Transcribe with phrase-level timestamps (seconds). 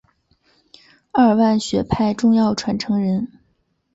[1.11, 3.31] 二万学派重要传承人。